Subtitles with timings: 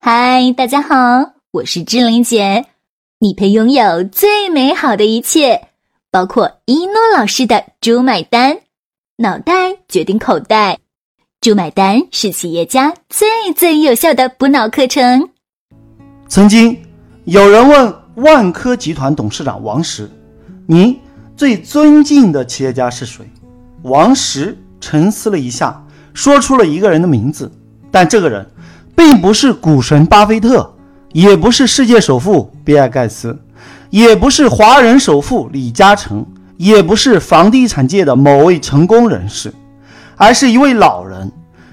[0.00, 2.66] 嗨，大家好，我是志玲姐。
[3.18, 5.70] 你配拥有最美好的一切，
[6.12, 8.60] 包括一诺老师的“猪买单”，
[9.18, 10.78] 脑袋决定口袋
[11.42, 15.30] ，“猪买单”是企业家最最有效的补脑课程。
[16.28, 16.80] 曾经
[17.24, 20.08] 有人问万科集团董事长王石
[20.64, 20.96] ：“您
[21.36, 23.28] 最尊敬的企业家是谁？”
[23.82, 25.84] 王石沉思了一下，
[26.14, 27.50] 说出了一个人的名字，
[27.90, 28.48] 但这个人。
[28.98, 30.74] 并不是股神巴菲特，
[31.12, 33.38] 也不是世界首富比尔盖茨，
[33.90, 39.54] 也不是华人首富李嘉诚，也不是房地产界的某位成功人士，
[40.16, 41.30] 而是一位老人，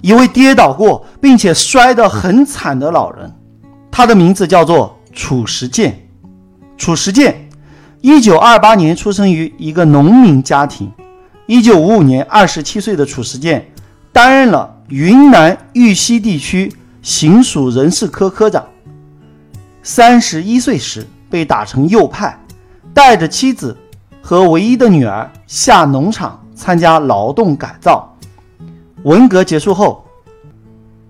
[0.00, 3.28] 一位跌倒过并且摔得很惨的老人。
[3.90, 5.98] 他的名字叫做褚时健。
[6.76, 7.48] 褚时健，
[8.00, 10.88] 一九二八年出生于一个农民家庭。
[11.46, 13.72] 一九五五年，二十七岁的褚时健
[14.12, 16.72] 担任了云南玉溪地区。
[17.00, 18.66] 行署人事科科长，
[19.82, 22.38] 三十一岁时被打成右派，
[22.92, 23.76] 带着妻子
[24.20, 28.14] 和唯一的女儿下农场参加劳动改造。
[29.04, 30.04] 文革结束后，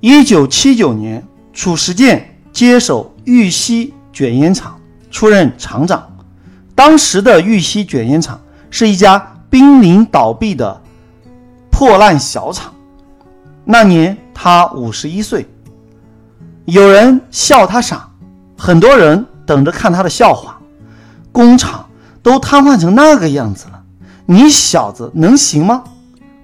[0.00, 4.78] 一九七九年，褚时健接手玉溪卷烟厂，
[5.10, 6.06] 出任厂长。
[6.74, 8.38] 当时的玉溪卷烟厂
[8.70, 10.80] 是一家濒临倒闭的
[11.70, 12.72] 破烂小厂。
[13.64, 15.48] 那年他五十一岁。
[16.70, 18.10] 有人笑他傻，
[18.58, 20.58] 很多人等着看他的笑话。
[21.32, 21.88] 工厂
[22.22, 23.82] 都瘫痪成那个样子了，
[24.26, 25.82] 你小子能行吗？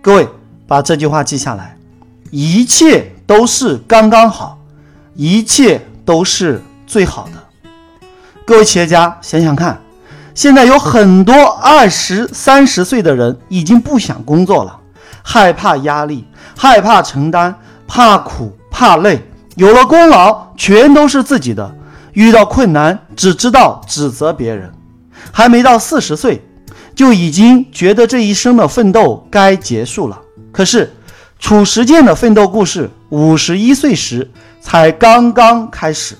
[0.00, 0.26] 各位
[0.66, 1.76] 把这句话记下来：
[2.30, 4.58] 一切都是刚刚好，
[5.14, 7.68] 一切都是最好的。
[8.46, 9.78] 各位企业家想想看，
[10.34, 14.80] 现在有很多二十三十岁的人已经不想工作了，
[15.22, 17.54] 害怕压力，害怕承担，
[17.86, 19.22] 怕苦怕累。
[19.56, 21.70] 有了功劳，全都是自己的；
[22.12, 24.72] 遇到困难，只知道指责别人。
[25.32, 26.44] 还没到四十岁，
[26.94, 30.20] 就已经觉得这一生的奋斗该结束了。
[30.52, 30.92] 可是，
[31.38, 34.28] 褚时健的奋斗故事，五十一岁时
[34.60, 36.16] 才刚刚开始。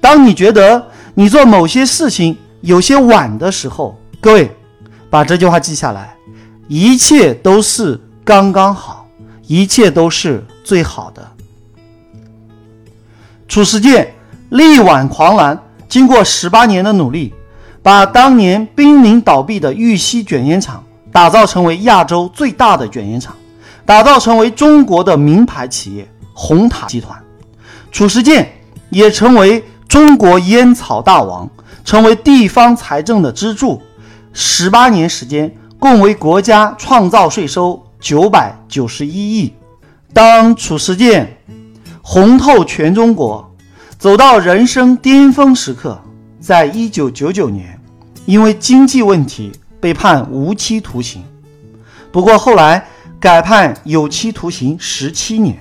[0.00, 4.56] 当你觉得你做某些事情有些晚的时候，各位，
[5.10, 6.14] 把这句话记下来：
[6.68, 9.06] 一切都是刚刚好，
[9.46, 11.32] 一切都是最好的。
[13.48, 14.14] 褚时健
[14.50, 17.32] 力挽狂澜，经过十八年的努力，
[17.82, 23.34] 把当年濒临倒闭的玉溪卷烟厂打造成为亚洲最大的卷烟厂，
[23.86, 27.18] 打造成为中国的名牌企业红塔集团。
[27.90, 28.52] 褚时健
[28.90, 31.48] 也成为中国烟草大王，
[31.86, 33.80] 成为地方财政的支柱。
[34.34, 39.54] 十八年时间，共为国家创造税收九百九十一亿。
[40.12, 41.34] 当褚时健。
[42.10, 43.54] 红透全中国，
[43.98, 46.00] 走到人生巅峰时刻，
[46.40, 47.78] 在一九九九年，
[48.24, 51.22] 因为经济问题被判无期徒刑。
[52.10, 52.88] 不过后来
[53.20, 55.58] 改判有期徒刑十七年。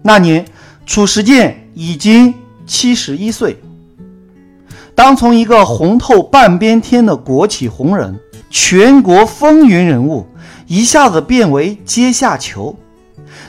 [0.00, 0.44] 那年，
[0.86, 2.32] 褚时健已经
[2.64, 3.60] 七十一岁。
[4.94, 8.16] 当从一个红透半边天的国企红人、
[8.48, 10.28] 全国风云人物，
[10.68, 12.78] 一下子变为阶下囚。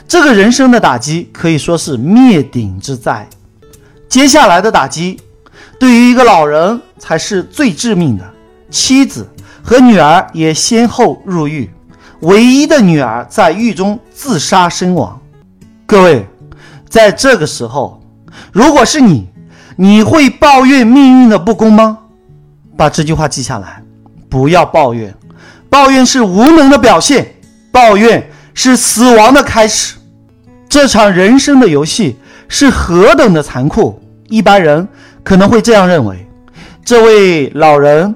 [0.09, 3.29] 这个人生的打击可以说是灭顶之灾。
[4.07, 5.21] 接下来的打击，
[5.79, 8.27] 对于一个老人才是最致命的。
[8.71, 9.29] 妻子
[9.61, 11.69] 和女儿也先后入狱，
[12.21, 15.21] 唯一的女儿在狱中自杀身亡。
[15.85, 16.27] 各位，
[16.89, 18.01] 在这个时候，
[18.51, 19.29] 如果是你，
[19.75, 21.99] 你会抱怨命运的不公吗？
[22.75, 23.83] 把这句话记下来，
[24.27, 25.13] 不要抱怨，
[25.69, 27.35] 抱怨是无能的表现，
[27.71, 29.97] 抱怨是死亡的开始。
[30.69, 33.99] 这场人生的游戏是何等的残酷！
[34.27, 34.87] 一般人
[35.23, 36.29] 可能会这样认为：
[36.85, 38.15] 这位老人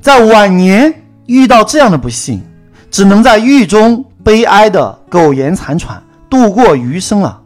[0.00, 0.92] 在晚年
[1.26, 2.42] 遇到这样的不幸，
[2.90, 7.38] 只能在狱中悲哀的苟延残喘度过余生了。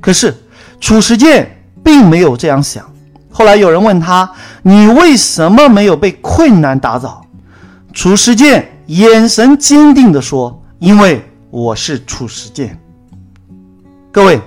[0.00, 0.34] 可是
[0.80, 1.48] 褚时健
[1.84, 2.84] 并没有这样想。
[3.30, 4.28] 后来有人问他
[4.62, 7.24] ：“你为什么没有被困难打倒？”
[7.94, 12.76] 褚时健眼神坚定地说：“因为我是褚时健。”
[14.14, 14.40] 各位，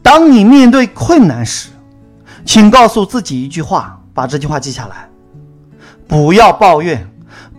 [0.00, 1.70] 当你面对困难时，
[2.44, 5.08] 请告诉自己一句话，把这句话记下来：
[6.06, 7.04] 不要抱怨，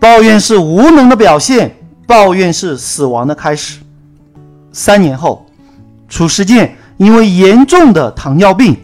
[0.00, 1.76] 抱怨是无能的表现，
[2.06, 3.80] 抱怨是死亡的开始。
[4.72, 5.44] 三年后，
[6.08, 8.74] 褚时健因为严重的糖尿病，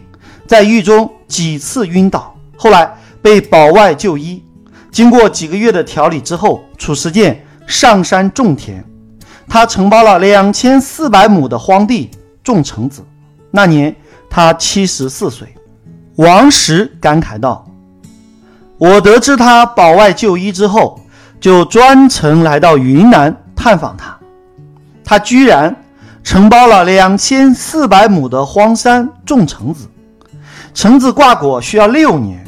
[0.45, 4.45] 在狱中几次晕倒，后来被保外就医。
[4.91, 8.85] 经过几个月的调理之后，褚时健上山种田，
[9.47, 12.11] 他承包了两千四百亩的荒地。
[12.43, 13.03] 种橙子，
[13.51, 13.95] 那年
[14.29, 15.47] 他七十四岁。
[16.15, 17.65] 王石感慨道
[18.77, 20.99] ：“我得知他保外就医之后，
[21.39, 24.17] 就专程来到云南探访他。
[25.03, 25.75] 他居然
[26.23, 29.87] 承包了两千四百亩的荒山种橙子，
[30.73, 32.45] 橙子挂果需要六年。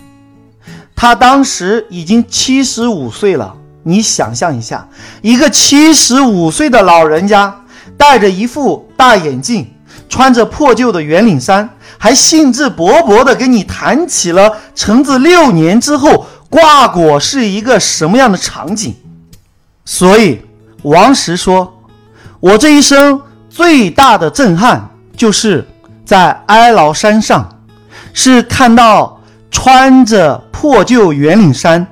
[0.95, 3.55] 他当时已经七十五岁了。
[3.85, 4.87] 你想象一下，
[5.21, 7.53] 一个七十五岁的老人家，
[7.97, 9.72] 戴着一副大眼镜，
[10.13, 11.68] 穿着破旧的圆领衫。”
[11.98, 18.94] 还兴致勃勃地跟你谈起了橙子六年之后挂果是一个什么样的场景，
[19.86, 20.42] 所以
[20.81, 21.81] 王石说
[22.42, 25.65] ：“我这一生最大的震撼，就是
[26.04, 27.48] 在哀牢山上，
[28.12, 31.88] 是看到穿着破旧圆领衫，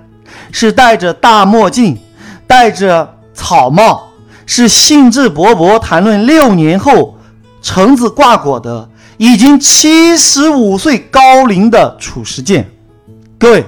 [0.52, 1.98] 是戴着大墨镜，
[2.46, 4.10] 戴着草帽，
[4.46, 7.18] 是兴致勃勃谈论六年后
[7.62, 12.68] 橙子挂果的。”已经七十五岁高龄的褚时健，
[13.38, 13.64] 各位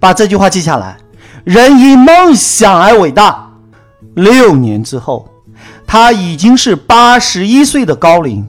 [0.00, 0.96] 把这句话记下来：
[1.44, 3.48] 人因梦想而伟大。
[4.14, 5.28] 六年之后，
[5.86, 8.44] 他已经是八十一岁的高龄。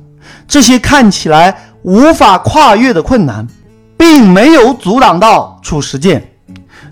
[0.48, 3.46] 这些看起来无法跨越的困难，
[3.96, 6.28] 并没有阻挡到褚时健。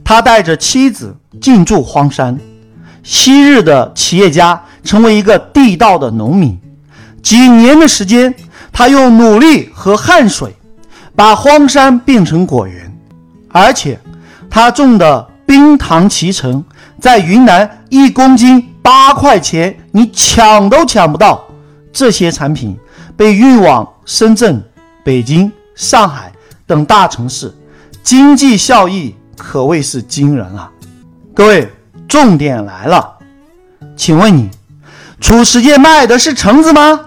[0.04, 2.38] 他带着妻子进驻荒山，
[3.02, 6.56] 昔日的企业家成为一个地道的农民。
[7.26, 8.34] 几年的时间。
[8.78, 10.54] 他用努力和汗水，
[11.16, 12.94] 把荒山变成果园，
[13.48, 13.98] 而且
[14.50, 16.62] 他种的冰糖脐橙，
[17.00, 21.42] 在云南一公斤八块钱，你抢都抢不到。
[21.94, 22.78] 这些产品
[23.16, 24.62] 被运往深圳、
[25.06, 26.34] 北京、上海
[26.68, 27.56] 等大城市，
[28.04, 30.70] 经济效益可谓是惊人啊！
[31.34, 31.72] 各位，
[32.10, 33.20] 重点来了，
[33.96, 34.50] 请问你，
[35.22, 37.00] 褚时健卖的是橙子吗？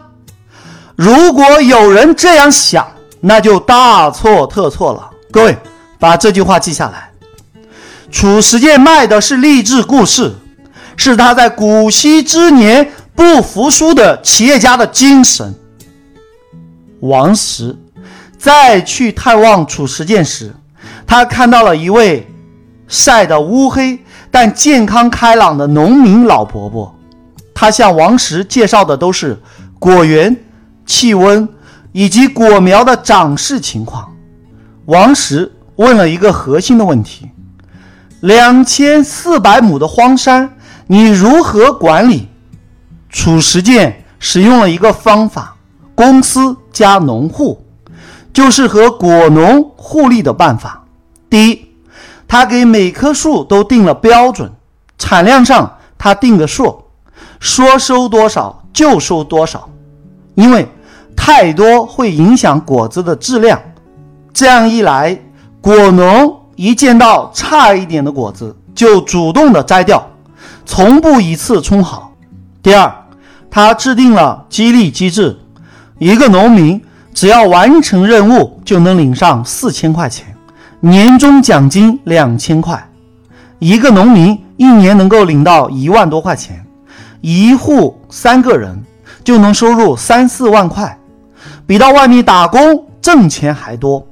[0.99, 2.85] 如果有人这样想，
[3.21, 5.09] 那就大错特错了。
[5.31, 5.56] 各位，
[5.97, 7.12] 把这句话记下来。
[8.11, 10.35] 褚时健卖的是励志故事，
[10.97, 15.55] 是他在古稀之年不服输的企业家的精神。
[16.99, 17.79] 王石
[18.37, 20.53] 再去探望褚时健时，
[21.06, 22.27] 他看到了一位
[22.89, 24.00] 晒得乌黑
[24.33, 26.93] 但健康开朗的农民老伯伯。
[27.55, 29.41] 他向王石介绍的都是
[29.79, 30.37] 果园。
[30.88, 31.46] 气温
[31.93, 34.11] 以及果苗的长势情况，
[34.87, 37.29] 王石问了一个核心的问题：
[38.20, 40.56] 两千四百亩的荒山，
[40.87, 42.26] 你如何管理？
[43.11, 45.56] 褚时健使用了一个方法：
[45.94, 47.62] 公司加农户，
[48.32, 50.85] 就是和果农互利的办法。
[51.29, 51.67] 第一，
[52.26, 54.50] 他给每棵树都定了标准，
[54.96, 56.85] 产量上他定个数，
[57.38, 59.69] 说收多少就收多少，
[60.35, 60.67] 因为。
[61.31, 63.61] 太多会影响果子的质量，
[64.33, 65.17] 这样一来，
[65.61, 70.03] 果农一见到差一点的果子就主动的摘掉，
[70.65, 72.11] 从不一次充好。
[72.63, 72.91] 第二，
[73.51, 75.39] 他制定了激励机制，
[75.99, 76.81] 一个农民
[77.13, 80.35] 只要完成任务就能领上四千块钱，
[80.81, 82.83] 年终奖金两千块，
[83.59, 86.65] 一个农民一年能够领到一万多块钱，
[87.21, 88.83] 一户三个人
[89.23, 90.99] 就能收入三四万块。
[91.69, 94.09] 比到外面打工挣钱还多。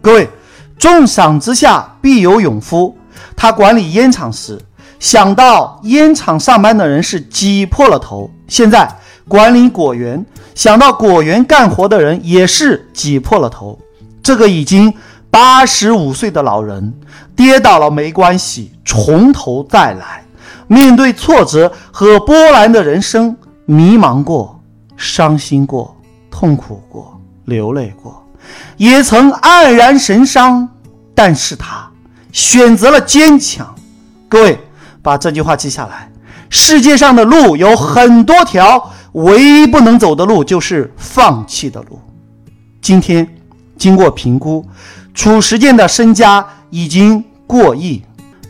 [0.00, 0.30] 各位，
[0.78, 2.96] 重赏之下必有勇夫。
[3.36, 4.58] 他管理烟厂时，
[4.98, 8.88] 想到烟厂上班的人是挤破了头；现在
[9.28, 10.24] 管理果园，
[10.54, 13.78] 想到果园干活的人也是挤破了头。
[14.22, 14.90] 这个已经
[15.30, 16.94] 八十五岁的老人，
[17.36, 20.24] 跌倒了没关系，从头再来。
[20.66, 23.36] 面对挫折和波澜的人生，
[23.66, 24.58] 迷茫过，
[24.96, 25.94] 伤心过。
[26.34, 28.26] 痛苦过，流泪过，
[28.76, 30.68] 也曾黯然神伤，
[31.14, 31.88] 但是他
[32.32, 33.72] 选择了坚强。
[34.28, 34.58] 各位，
[35.00, 36.10] 把这句话记下来。
[36.50, 42.00] 世界上的路有很多条，唯一不能走的路就是放弃的路。
[42.82, 43.24] 今天，
[43.78, 44.66] 经过评估，
[45.14, 48.02] 褚时健的身家已经过亿。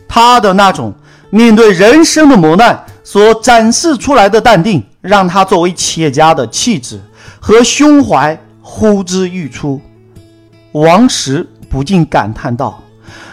[0.07, 0.91] 他的那种
[1.29, 6.99] 面对人生的磨难所展示出来的淡定，让他作为企业家的气质。
[7.47, 9.79] 和胸怀呼之欲出，
[10.71, 12.81] 王石不禁感叹道：“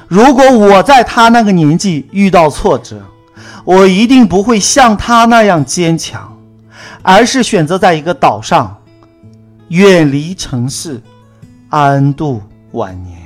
[0.07, 3.01] 如果我在他那个年纪遇到挫折，
[3.65, 6.31] 我一定不会像他那样坚强，
[7.01, 8.77] 而是选择在一个岛上，
[9.69, 11.01] 远离城市，
[11.71, 12.43] 安度
[12.73, 13.19] 晚年。”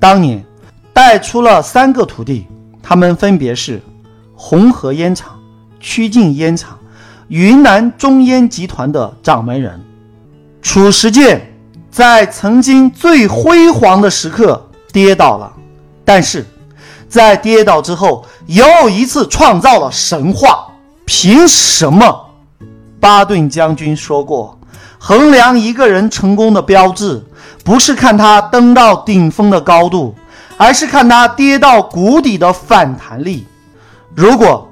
[0.00, 0.44] 当年
[0.92, 2.48] 带出了三个徒弟，
[2.82, 3.80] 他们分别是
[4.34, 5.38] 红河烟厂、
[5.78, 6.76] 曲靖烟厂。
[7.32, 9.80] 云南中烟集团的掌门人，
[10.60, 11.54] 褚时健
[11.90, 15.50] 在曾经最辉煌的时刻跌倒了，
[16.04, 16.44] 但是
[17.08, 20.66] 在跌倒之后又一次创造了神话。
[21.06, 22.26] 凭什么？
[23.00, 24.58] 巴顿将军说过，
[24.98, 27.24] 衡量一个人成功的标志，
[27.64, 30.14] 不是看他登到顶峰的高度，
[30.58, 33.46] 而是看他跌到谷底的反弹力。
[34.14, 34.68] 如果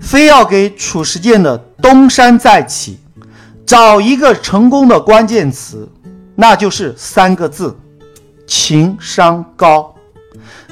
[0.00, 3.00] 非要给褚时健的东山再起
[3.66, 5.88] 找一个成功的关键词，
[6.34, 7.76] 那就是三个字：
[8.46, 9.92] 情商高。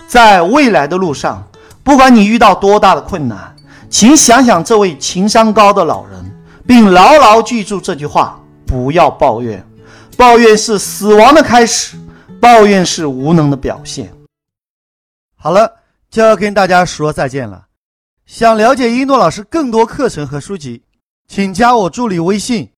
[0.07, 1.43] 在未来的路上，
[1.83, 3.57] 不管你遇到多大的困难，
[3.91, 6.25] 请想想这位情商高的老人，
[6.67, 9.67] 并牢牢记住这句话：不要抱怨，
[10.17, 11.97] 抱怨是死亡的开始，
[12.41, 14.13] 抱怨是无能的表现。
[15.37, 15.71] 好了，
[16.11, 17.65] 就要跟大家说再见了。
[18.27, 20.83] 想了解一诺老师更多课程和书籍，
[21.29, 22.71] 请加我助理微信：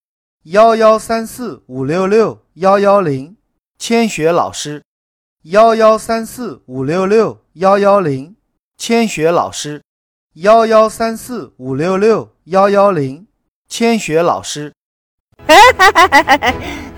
[0.43, 3.37] 幺幺三四五六六幺幺零，
[3.79, 4.83] 千雪老师。
[5.45, 8.35] 幺幺三四五六六幺幺零，
[8.76, 9.83] 千雪老师。
[10.35, 13.29] 幺幺三四五六六幺幺零，
[13.69, 14.73] 千雪老师。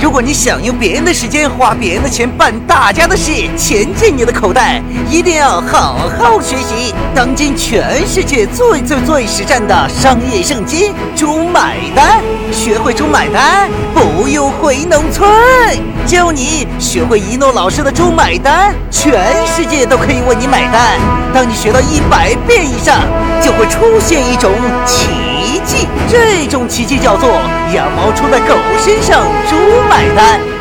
[0.00, 3.32] 如果你想用别人的时间花别人的钱办大家的事。
[3.56, 6.94] 钱进你的口袋，一定要好好学习。
[7.14, 12.20] 当今全世界最最最实战的商业圣经《猪买单》，
[12.54, 15.28] 学会猪买单，不用回农村。
[16.06, 20.98] 教你学会一诺老师的猪买单，全世界都可以为你买单。
[21.32, 23.00] 当你学到一百遍以上，
[23.42, 24.52] 就会出现一种
[24.84, 25.08] 奇
[25.44, 27.28] 奇迹，这种奇迹叫做
[27.74, 29.56] 羊毛出在狗身上，猪
[29.90, 30.53] 买单。